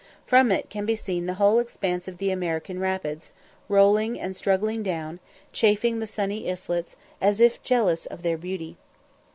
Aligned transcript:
From 0.25 0.51
it 0.51 0.71
can 0.71 0.87
be 0.87 0.95
seen 0.95 1.27
the 1.27 1.35
whole 1.35 1.59
expanse 1.59 2.07
of 2.07 2.17
the 2.17 2.31
American 2.31 2.79
rapids, 2.79 3.33
rolling 3.69 4.19
and 4.19 4.35
struggling 4.35 4.81
down, 4.81 5.19
chafing 5.53 5.99
the 5.99 6.07
sunny 6.07 6.49
islets, 6.51 6.95
as 7.21 7.39
if 7.39 7.61
jealous 7.61 8.07
of 8.07 8.23
their 8.23 8.37
beauty. 8.39 8.77